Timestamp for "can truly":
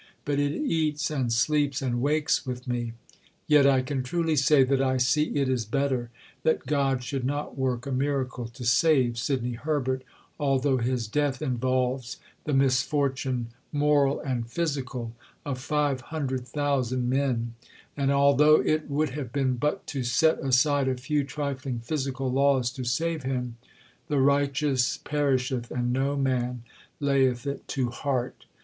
3.83-4.35